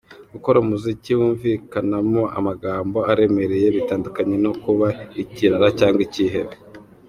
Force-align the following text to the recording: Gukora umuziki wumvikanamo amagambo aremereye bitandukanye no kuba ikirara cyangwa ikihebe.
Gukora 0.33 0.57
umuziki 0.63 1.11
wumvikanamo 1.19 2.23
amagambo 2.37 2.97
aremereye 3.11 3.67
bitandukanye 3.75 4.35
no 4.45 4.51
kuba 4.63 4.87
ikirara 5.23 5.67
cyangwa 5.79 6.01
ikihebe. 6.07 6.55